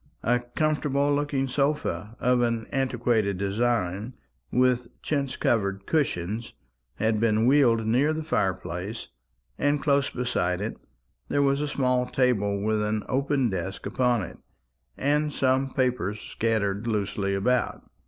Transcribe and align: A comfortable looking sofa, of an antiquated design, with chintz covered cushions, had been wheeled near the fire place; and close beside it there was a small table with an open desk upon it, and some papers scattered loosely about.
A 0.23 0.39
comfortable 0.39 1.13
looking 1.13 1.47
sofa, 1.47 2.15
of 2.19 2.41
an 2.41 2.65
antiquated 2.71 3.37
design, 3.37 4.15
with 4.51 4.87
chintz 5.03 5.37
covered 5.37 5.85
cushions, 5.85 6.53
had 6.95 7.19
been 7.19 7.45
wheeled 7.45 7.85
near 7.85 8.11
the 8.11 8.23
fire 8.23 8.55
place; 8.55 9.09
and 9.59 9.79
close 9.79 10.09
beside 10.09 10.59
it 10.59 10.75
there 11.29 11.43
was 11.43 11.61
a 11.61 11.67
small 11.67 12.07
table 12.07 12.63
with 12.63 12.81
an 12.81 13.03
open 13.07 13.51
desk 13.51 13.85
upon 13.85 14.23
it, 14.23 14.39
and 14.97 15.31
some 15.31 15.69
papers 15.69 16.19
scattered 16.19 16.87
loosely 16.87 17.35
about. 17.35 17.83